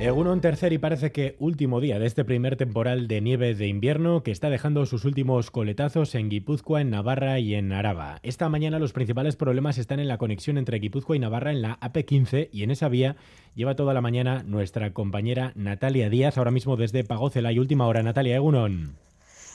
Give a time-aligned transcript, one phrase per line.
[0.00, 4.22] Egunon tercer y parece que último día de este primer temporal de nieve de invierno
[4.22, 8.18] que está dejando sus últimos coletazos en Guipúzcoa, en Navarra y en Araba.
[8.22, 11.78] Esta mañana los principales problemas están en la conexión entre Guipúzcoa y Navarra en la
[11.80, 13.16] AP15 y en esa vía
[13.54, 18.02] lleva toda la mañana nuestra compañera Natalia Díaz, ahora mismo desde Pagócela y última hora.
[18.02, 19.09] Natalia Egunon.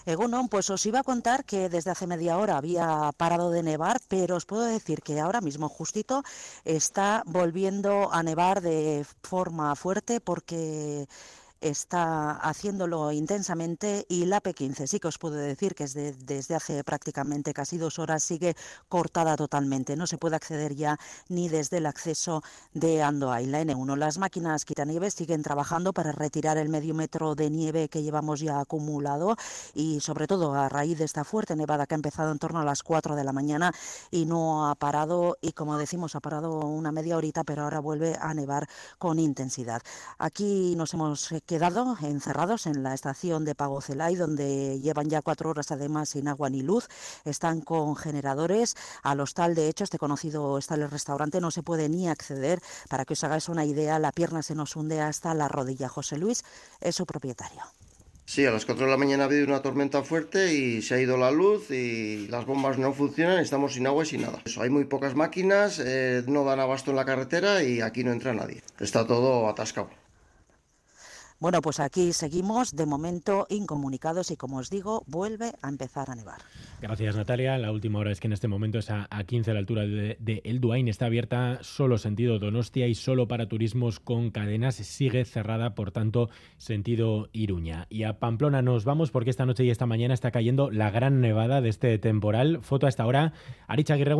[0.05, 3.97] Egunon, pues os iba a contar que desde hace media hora había parado de nevar,
[4.07, 6.23] pero os puedo decir que ahora mismo justito
[6.63, 11.07] está volviendo a nevar de forma fuerte porque
[11.69, 16.83] está haciéndolo intensamente y la P15 sí que os puedo decir que es desde hace
[16.83, 18.55] prácticamente casi dos horas sigue
[18.87, 19.95] cortada totalmente.
[19.95, 23.97] No se puede acceder ya ni desde el acceso de Andoa y la N1.
[23.97, 28.59] Las máquinas quitanieves siguen trabajando para retirar el medio metro de nieve que llevamos ya
[28.59, 29.35] acumulado
[29.73, 32.63] y sobre todo a raíz de esta fuerte nevada que ha empezado en torno a
[32.63, 33.73] las 4 de la mañana
[34.12, 38.15] y no ha parado y como decimos ha parado una media horita pero ahora vuelve
[38.21, 38.68] a nevar
[38.99, 39.81] con intensidad.
[40.20, 45.49] Aquí nos hemos quedado encerrados en la estación de Pago Celay, donde llevan ya cuatro
[45.49, 46.87] horas además sin agua ni luz.
[47.23, 48.75] Están con generadores.
[49.03, 52.59] Al hostal, de hecho, este conocido está el restaurante, no se puede ni acceder.
[52.89, 55.87] Para que os hagáis una idea, la pierna se nos hunde hasta la rodilla.
[55.87, 56.43] José Luis
[56.81, 57.62] es su propietario.
[58.25, 60.99] Sí, a las 4 de la mañana ha habido una tormenta fuerte y se ha
[60.99, 64.41] ido la luz y las bombas no funcionan, estamos sin agua y sin nada.
[64.45, 68.12] Eso, hay muy pocas máquinas, eh, no dan abasto en la carretera y aquí no
[68.12, 68.63] entra nadie.
[68.79, 69.90] Está todo atascado.
[71.38, 76.16] Bueno, pues aquí seguimos de momento incomunicados y como os digo, vuelve a empezar a
[76.16, 76.39] nevar.
[76.81, 77.57] Gracias Natalia.
[77.57, 80.41] La última hora es que en este momento es a, 15 a la altura de,
[80.45, 80.88] El Duain.
[80.88, 84.75] Está abierta solo sentido Donostia y solo para turismos con cadenas.
[84.75, 87.88] Sigue cerrada, por tanto, sentido Iruña.
[87.89, 91.19] Y a Pamplona nos vamos porque esta noche y esta mañana está cayendo la gran
[91.19, 92.59] nevada de este temporal.
[92.61, 93.33] Foto a esta hora.
[93.67, 94.16] Aricha Aguirre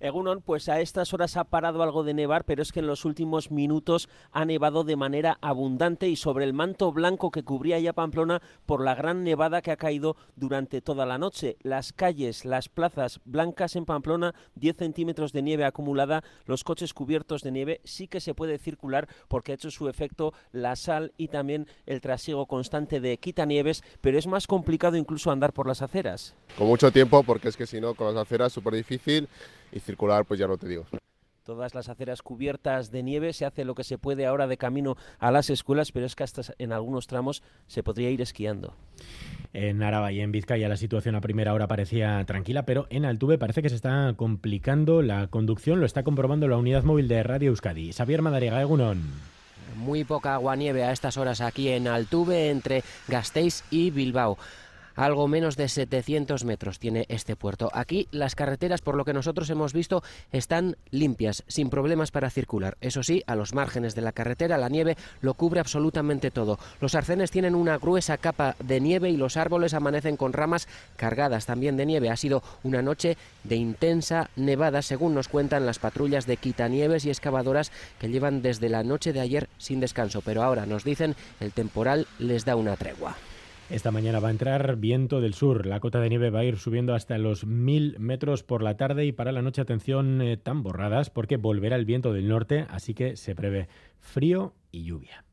[0.00, 3.04] Egunon, pues a estas horas ha parado algo de nevar, pero es que en los
[3.04, 7.92] últimos minutos ha nevado de manera abundante y sobre el manto blanco que cubría ya
[7.92, 11.58] Pamplona por la gran nevada que ha caído durante toda la noche.
[11.62, 17.42] Las calles, las plazas blancas en Pamplona, 10 centímetros de nieve acumulada, los coches cubiertos
[17.42, 21.28] de nieve, sí que se puede circular porque ha hecho su efecto la sal y
[21.28, 26.34] también el trasiego constante de quitanieves, pero es más complicado incluso andar por las aceras.
[26.56, 29.28] Con mucho tiempo, porque es que si no, con las aceras súper difícil
[29.72, 30.86] y circular, pues ya no te digo.
[31.44, 34.96] Todas las aceras cubiertas de nieve, se hace lo que se puede ahora de camino
[35.18, 38.74] a las escuelas, pero es que hasta en algunos tramos se podría ir esquiando.
[39.52, 43.38] En Araba y en Vizcaya la situación a primera hora parecía tranquila, pero en Altuve
[43.38, 47.48] parece que se está complicando la conducción, lo está comprobando la unidad móvil de Radio
[47.48, 47.92] Euskadi.
[47.92, 49.02] Xavier Madariaga, Egunon.
[49.76, 54.36] Muy poca agua nieve a estas horas aquí en Altuve, entre Gasteiz y Bilbao.
[54.96, 57.70] Algo menos de 700 metros tiene este puerto.
[57.72, 60.02] Aquí las carreteras, por lo que nosotros hemos visto,
[60.32, 62.76] están limpias, sin problemas para circular.
[62.80, 66.58] Eso sí, a los márgenes de la carretera la nieve lo cubre absolutamente todo.
[66.80, 71.46] Los arcenes tienen una gruesa capa de nieve y los árboles amanecen con ramas cargadas
[71.46, 72.10] también de nieve.
[72.10, 77.10] Ha sido una noche de intensa nevada, según nos cuentan las patrullas de quitanieves y
[77.10, 80.22] excavadoras que llevan desde la noche de ayer sin descanso.
[80.22, 83.16] Pero ahora nos dicen el temporal les da una tregua.
[83.70, 85.64] Esta mañana va a entrar viento del sur.
[85.64, 89.06] La cota de nieve va a ir subiendo hasta los 1000 metros por la tarde
[89.06, 92.94] y para la noche, atención, eh, tan borradas porque volverá el viento del norte, así
[92.94, 93.68] que se prevé
[94.00, 95.24] frío y lluvia.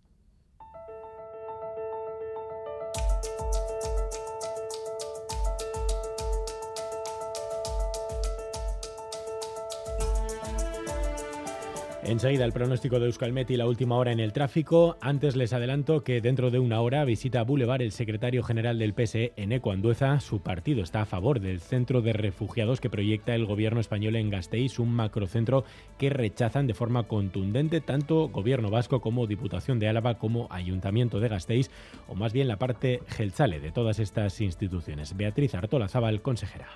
[12.07, 14.95] Enseguida el pronóstico de Euskalmet y la última hora en el tráfico.
[15.01, 19.34] Antes les adelanto que dentro de una hora visita Boulevard el secretario general del PSE,
[19.35, 20.22] Eneco Andueza.
[20.22, 24.29] Su partido está a favor del centro de refugiados que proyecta el gobierno español en
[24.29, 25.66] Gasteiz, un macrocentro
[25.97, 31.28] que rechazan de forma contundente tanto gobierno vasco como Diputación de Álava como Ayuntamiento de
[31.28, 31.69] Gasteiz,
[32.07, 35.17] o más bien la parte gelzale de todas estas instituciones.
[35.17, 36.70] Beatriz Artola Zaval, consejera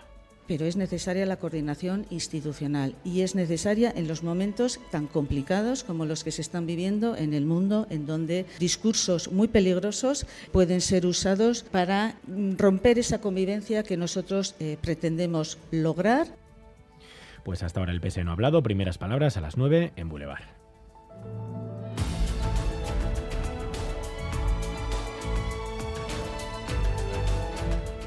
[0.52, 6.06] pero es necesaria la coordinación institucional y es necesaria en los momentos tan complicados como
[6.06, 11.06] los que se están viviendo en el mundo, en donde discursos muy peligrosos pueden ser
[11.06, 12.16] usados para
[12.58, 16.28] romper esa convivencia que nosotros eh, pretendemos lograr.
[17.46, 18.62] Pues hasta ahora el PS no ha hablado.
[18.62, 20.61] Primeras palabras a las 9 en Boulevard.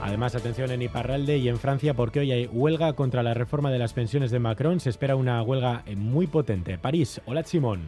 [0.04, 3.78] Además, atención en Iparralde y en Francia porque hoy hay huelga contra la reforma de
[3.78, 4.78] las pensiones de Macron.
[4.78, 6.76] Se espera una huelga muy potente.
[6.76, 7.80] París, hola Simón.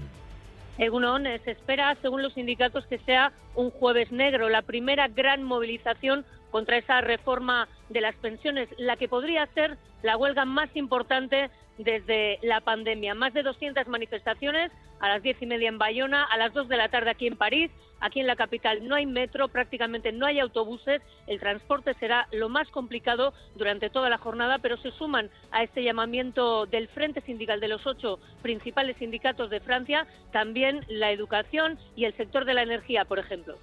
[0.79, 6.25] Egunon, se espera, según los sindicatos, que sea un jueves negro, la primera gran movilización
[6.51, 12.39] contra esa reforma de las pensiones, la que podría ser la huelga más importante desde
[12.43, 13.15] la pandemia.
[13.15, 14.71] Más de 200 manifestaciones
[15.01, 17.37] a las diez y media en Bayona, a las dos de la tarde aquí en
[17.37, 17.71] París.
[17.99, 21.01] Aquí en la capital no hay metro, prácticamente no hay autobuses.
[21.27, 25.83] El transporte será lo más complicado durante toda la jornada, pero se suman a este
[25.83, 32.05] llamamiento del Frente Sindical de los ocho principales sindicatos de Francia también la educación y
[32.05, 33.57] el sector de la energía, por ejemplo.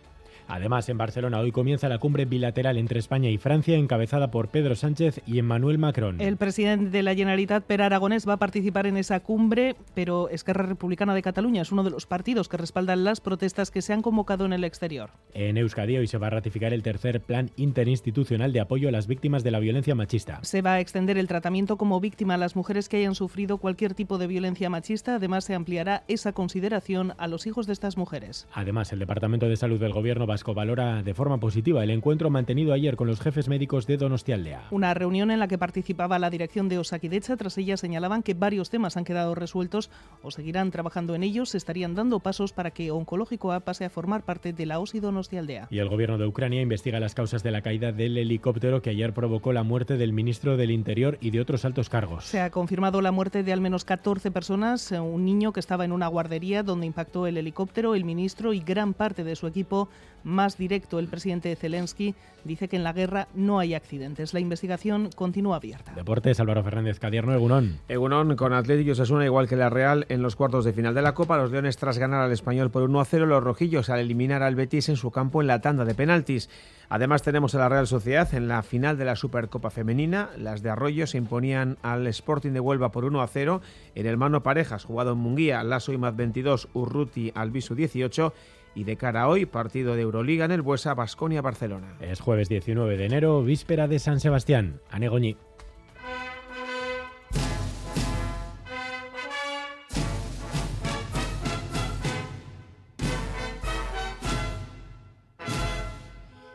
[0.48, 4.76] Además, en Barcelona hoy comienza la cumbre bilateral entre España y Francia, encabezada por Pedro
[4.76, 6.20] Sánchez y Emmanuel Macron.
[6.22, 10.66] El presidente de la Generalitat, Per Aragonés, va a participar en esa cumbre, pero Esquerra
[10.66, 14.02] Republicana de Cataluña es uno de los partidos que respaldan las protestas que se han
[14.02, 15.12] convocado en el exterior.
[15.34, 19.08] En Euskadi hoy se va a ratificar el tercer plan interinstitucional de apoyo a las
[19.08, 20.40] víctimas de la violencia machista.
[20.44, 23.94] Se va a extender el tratamiento como víctima a las mujeres que hayan sufrido cualquier
[23.94, 25.16] tipo de violencia machista.
[25.16, 28.48] Además, se ampliará esa consideración a los hijos de estas mujeres.
[28.54, 32.74] Además, el Departamento de Salud del Gobierno vasco valora de forma positiva el encuentro mantenido
[32.74, 34.64] ayer con los jefes médicos de Donostialdea.
[34.72, 37.38] Una reunión en la que participaba la dirección de Osakidecha.
[37.38, 39.92] Tras ella señalaban que varios temas han quedado resueltos
[40.24, 41.50] o seguirán trabajando en ellos.
[41.50, 45.02] Se estarían dando pasos para que Oncológico A pase a formar parte de la OSI
[45.02, 45.68] Donostialdea.
[45.70, 49.14] Y el gobierno de Ucrania investiga las causas de la caída del helicóptero que ayer
[49.14, 52.26] provocó la muerte del ministro del Interior y de otros altos cargos.
[52.26, 55.92] Se ha confirmado la muerte de al menos 14 personas, un niño que estaba en
[55.92, 59.90] una guardería donde impactó el helicóptero, el ministro y gran parte de su equipo
[60.24, 61.00] más directo.
[61.00, 64.34] El presidente Zelensky dice que en la guerra no hay accidentes.
[64.34, 65.94] La investigación continúa abierta.
[65.94, 67.80] Deportes, Álvaro Fernández Cadierno, Egunón.
[67.88, 71.14] Egunón con Atlético Osasuna igual que la Real en los cuartos de final de la
[71.14, 71.38] Copa.
[71.38, 74.56] Los Leones tras ganar al Español por 1 a 0, los rojillos al eliminar al
[74.56, 76.50] Betis en su campo en la tanda de penaltis.
[76.90, 80.30] Además tenemos a la Real Sociedad en la final de la Supercopa Femenina.
[80.38, 83.62] Las de Arroyo se imponían al Sporting de Huelva por 1 a 0.
[83.96, 88.34] En el mano parejas jugado en Munguía, Lasso y Maz 22, Urruti, Albisu 18
[88.76, 91.98] y de cara a hoy, partido de Euroliga en el Buesa, Basconia-Barcelona.
[92.02, 94.82] Es jueves 19 de enero, víspera de San Sebastián.
[94.90, 95.38] Anegoñi.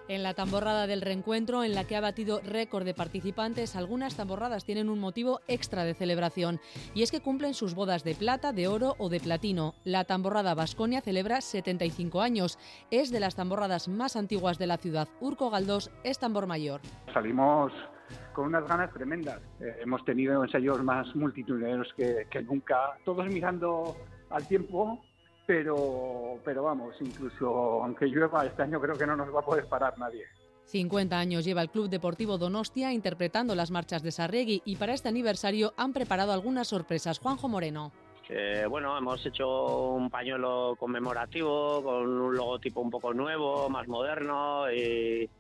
[0.08, 4.64] En la tamborrada del reencuentro, en la que ha batido récord de participantes, algunas tamborradas
[4.64, 6.60] tienen un motivo extra de celebración,
[6.94, 9.74] y es que cumplen sus bodas de plata, de oro o de platino.
[9.84, 12.58] La tamborrada Vasconia celebra 75 años.
[12.90, 15.08] Es de las tamborradas más antiguas de la ciudad.
[15.20, 16.80] Urco Galdós es tambor mayor.
[17.12, 17.70] Salimos
[18.32, 19.40] con unas ganas tremendas.
[19.60, 23.94] Eh, hemos tenido ensayos más multitudinarios que, que nunca, todos mirando
[24.30, 25.04] al tiempo
[25.48, 29.64] pero, pero vamos, incluso aunque llueva este año creo que no nos va a poder
[29.64, 30.26] parar nadie.
[30.66, 35.08] 50 años lleva el Club Deportivo Donostia interpretando las marchas de Sarregui y para este
[35.08, 37.18] aniversario han preparado algunas sorpresas.
[37.18, 37.92] Juanjo Moreno.
[38.28, 44.70] Eh, bueno, hemos hecho un pañuelo conmemorativo con un logotipo un poco nuevo, más moderno
[44.70, 45.30] y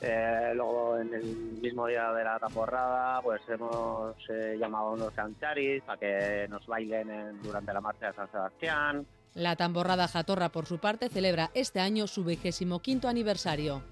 [0.00, 1.24] eh, luego en el
[1.62, 6.66] mismo día de la temporada pues hemos eh, llamado a unos cancharis para que nos
[6.66, 9.06] bailen durante la marcha de San Sebastián.
[9.36, 13.82] La tamborrada Jatorra, por su parte, celebra este año su vigésimo quinto aniversario.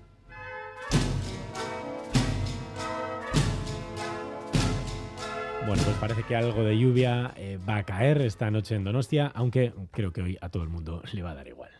[5.66, 9.30] Bueno, pues parece que algo de lluvia eh, va a caer esta noche en Donostia,
[9.34, 11.70] aunque creo que hoy a todo el mundo le va a dar igual.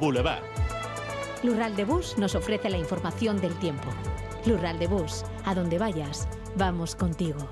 [0.00, 0.42] Boulevard.
[1.42, 3.90] Lural de Bus nos ofrece la información del tiempo.
[4.46, 7.46] Lural de Bus, a donde vayas, vamos contigo.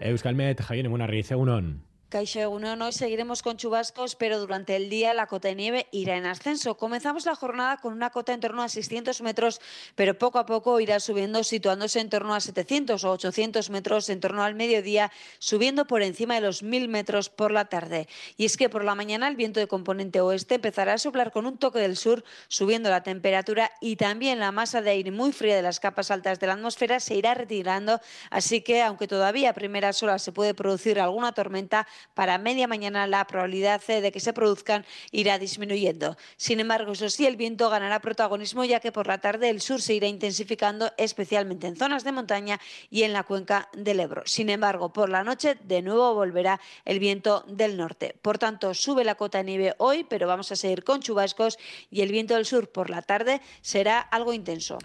[0.00, 1.95] Euskalmet, Javier Munarriz, Egunon.
[2.16, 6.16] Caixo Egunon, hoy seguiremos con chubascos, pero durante el día la cota de nieve irá
[6.16, 6.78] en ascenso.
[6.78, 9.60] Comenzamos la jornada con una cota en torno a 600 metros,
[9.96, 14.20] pero poco a poco irá subiendo, situándose en torno a 700 o 800 metros en
[14.20, 18.08] torno al mediodía, subiendo por encima de los 1000 metros por la tarde.
[18.38, 21.44] Y es que por la mañana el viento de componente oeste empezará a soplar con
[21.44, 25.54] un toque del sur, subiendo la temperatura y también la masa de aire muy fría
[25.54, 28.00] de las capas altas de la atmósfera se irá retirando.
[28.30, 33.06] Así que, aunque todavía a primeras horas se puede producir alguna tormenta, para media mañana
[33.06, 36.16] la probabilidad de que se produzcan irá disminuyendo.
[36.36, 39.80] Sin embargo, eso sí, el viento ganará protagonismo ya que por la tarde el sur
[39.80, 42.60] se irá intensificando, especialmente en zonas de montaña
[42.90, 44.22] y en la cuenca del Ebro.
[44.26, 48.14] Sin embargo, por la noche de nuevo volverá el viento del norte.
[48.22, 51.58] Por tanto, sube la cota de nieve hoy, pero vamos a seguir con chubascos
[51.90, 54.78] y el viento del sur por la tarde será algo intenso.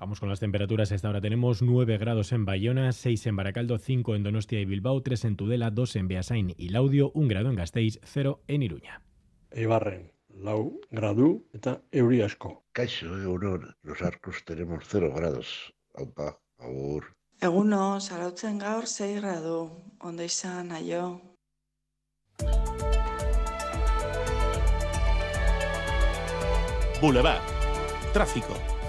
[0.00, 0.92] Vamos con las temperaturas.
[0.92, 5.02] Esta hora tenemos 9 grados en Bayona, 6 en Baracaldo, 5 en Donostia y Bilbao,
[5.02, 9.02] 3 en Tudela, 2 en Beasain y Laudio, 1 grado en Gasteiz, 0 en Iruña.
[9.50, 12.64] Eibarren, lau gradu eta euri asko.
[12.72, 15.74] Kaixo, egunon, los arcos tenemos 0 grados.
[15.94, 17.14] Aupa, agur.
[17.42, 19.68] Egunos, arautzen gaur 6 gradu.
[20.00, 21.20] Ondo izan, aio.
[27.02, 27.44] Boulevard.
[28.14, 28.79] Tráfico.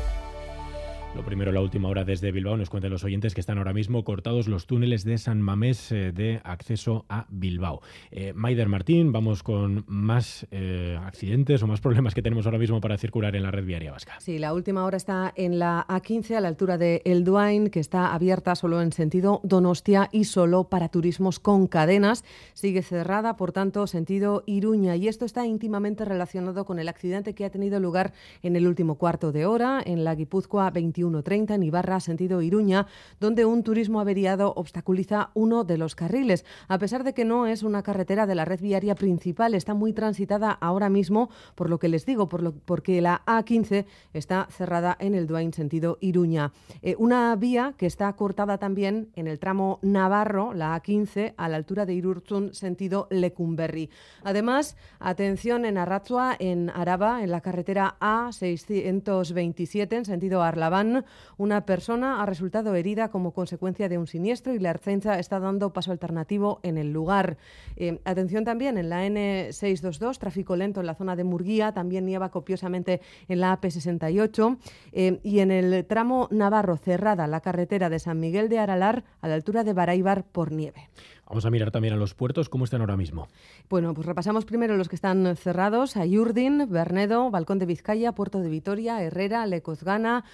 [1.13, 4.06] Lo primero, la última hora desde Bilbao, nos cuentan los oyentes que están ahora mismo
[4.06, 7.82] cortados los túneles de San Mamés eh, de acceso a Bilbao.
[8.12, 12.80] Eh, Maider Martín, vamos con más eh, accidentes o más problemas que tenemos ahora mismo
[12.80, 14.13] para circular en la red viaria vasca.
[14.22, 17.82] Sí, la última hora está en la A15 a la altura de El Duain, que
[17.82, 22.24] está abierta solo en sentido Donostia y solo para turismos con cadenas.
[22.53, 24.96] Sigue cerrada, por tanto, sentido Iruña.
[24.96, 28.13] Y esto está íntimamente relacionado con el accidente que ha tenido lugar
[28.44, 32.88] en el último cuarto de hora en la Guipúzcoa 21 1.30 en Ibarra, sentido Iruña,
[33.20, 36.46] donde un turismo averiado obstaculiza uno de los carriles.
[36.67, 39.93] A pesar de que no es una carretera de la red viaria principal, está muy
[39.93, 44.98] transitada ahora mismo, por lo que les digo, por lo, porque la A15 está cerrada
[45.00, 46.51] en el Duain, sentido Iruña.
[46.81, 51.58] Eh, una vía que está cortada también en el tramo Navarro, la A15, a la
[51.58, 53.89] altura de Irurzun, sentido Lecumberri.
[54.24, 60.90] Además, atención en Arratzua, en Araba, en la carretera A627, en sentido Arlabán,
[61.38, 65.74] una persona ha resultado herida como consecuencia de un siniestro y la Arcenza está dando
[65.74, 67.38] paso alternativo en el lugar.
[67.75, 72.29] Eh, atención también en la N622, tráfico lento en la zona de Murguía, también nieva
[72.29, 74.57] copiosamente en la AP68
[74.91, 79.27] eh, y en el tramo Navarro cerrada la carretera de San Miguel de Aralar a
[79.27, 80.89] la altura de Baráibar por nieve.
[81.31, 83.29] Vamos a mirar también a los puertos, ¿cómo están ahora mismo?
[83.69, 88.50] Bueno, pues repasamos primero los que están cerrados, Ayurdin, Bernedo, Balcón de Vizcaya, Puerto de
[88.50, 90.25] Vitoria, Herrera, Lecozgana,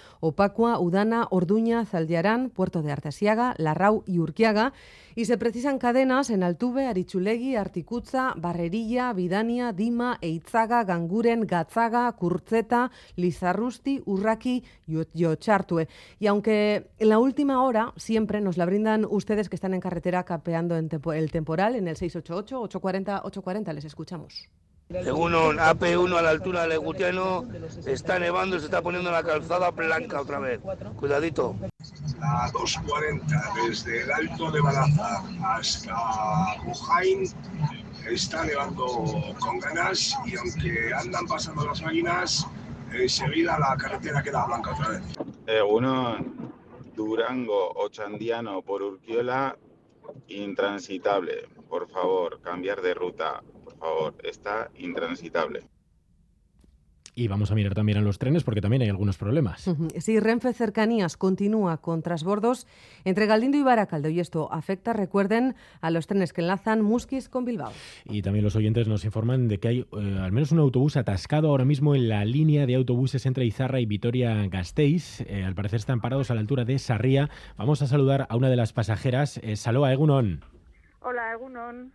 [0.48, 4.72] Opacua, Udana, Orduña, Zaldiarán, Puerto de Artesiaga, Larrau y Urquiaga
[5.14, 12.90] y se precisan cadenas en Altuve, Arichulegui, Articuzza, Barrerilla, Vidania, Dima, Eitzaga, Ganguren, Gatzaga, Curceta,
[13.16, 15.88] Lizarrusti, Urraki y Ochartue.
[16.18, 20.24] Y aunque en la última hora siempre nos la brindan ustedes que están en carretera
[20.24, 24.48] capeando en el temporal en el 688-840-840, les escuchamos.
[24.90, 27.46] Según un AP1 a la altura de Legutiano,
[27.84, 30.60] está nevando y se está poniendo la calzada blanca otra vez.
[30.96, 31.54] Cuidadito.
[32.18, 37.24] La 240 desde el Alto de Balaza hasta Bujain
[38.08, 38.86] está nevando
[39.38, 42.46] con ganas y aunque andan pasando las máquinas,
[42.90, 45.02] enseguida la carretera queda blanca otra vez.
[45.68, 46.16] Uno,
[46.96, 49.54] Durango, Ochandiano por Urquiola,
[50.28, 51.46] intransitable.
[51.68, 53.42] Por favor, cambiar de ruta
[53.78, 55.62] favor, está intransitable.
[57.18, 59.68] Y vamos a mirar también a los trenes porque también hay algunos problemas.
[59.98, 62.68] Sí, Renfe Cercanías continúa con trasbordos
[63.04, 67.44] entre Galindo y Baracaldo y esto afecta, recuerden, a los trenes que enlazan Musquis con
[67.44, 67.72] Bilbao.
[68.04, 71.48] Y también los oyentes nos informan de que hay eh, al menos un autobús atascado
[71.48, 75.22] ahora mismo en la línea de autobuses entre Izarra y Vitoria-Gasteiz.
[75.22, 77.30] Eh, al parecer están parados a la altura de Sarría.
[77.56, 80.44] Vamos a saludar a una de las pasajeras, eh, Saloa Egunon.
[81.08, 81.38] Hola.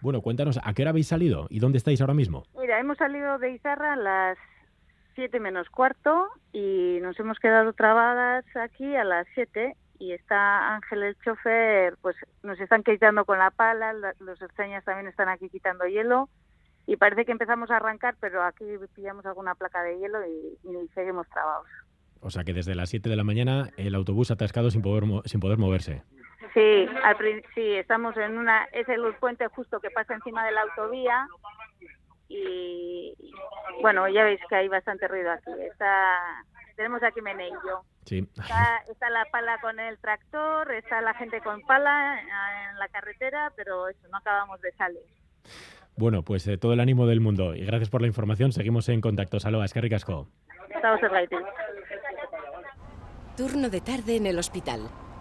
[0.02, 2.46] Bueno, cuéntanos, ¿a qué hora habéis salido y dónde estáis ahora mismo?
[2.60, 4.40] Mira, hemos salido de Izarra a las
[5.14, 11.04] 7 menos cuarto y nos hemos quedado trabadas aquí a las 7 y está Ángel
[11.04, 15.86] el chofer, pues nos están quitando con la pala, los extrañas también están aquí quitando
[15.86, 16.28] hielo
[16.88, 18.66] y parece que empezamos a arrancar, pero aquí
[18.96, 21.68] pillamos alguna placa de hielo y, y seguimos trabados.
[22.20, 25.40] O sea que desde las 7 de la mañana el autobús atascado sin poder, sin
[25.40, 26.02] poder moverse.
[26.54, 27.18] Sí, al,
[27.56, 31.28] sí, estamos en una, es el puente justo que pasa encima de la autovía
[32.28, 33.16] y
[33.82, 35.52] bueno, ya veis que hay bastante ruido aquí.
[35.72, 36.20] Está,
[36.76, 37.84] tenemos aquí Meneillo.
[38.06, 38.28] Sí.
[38.90, 42.20] Está, la pala con el tractor, está la gente con pala
[42.70, 45.04] en la carretera, pero eso, no acabamos de salir.
[45.96, 48.52] Bueno, pues eh, todo el ánimo del mundo y gracias por la información.
[48.52, 49.40] Seguimos en contacto.
[49.40, 50.28] Saludos, es que ricasco.
[50.70, 51.10] Estamos en
[53.38, 54.82] Turno de tarde en el hospital.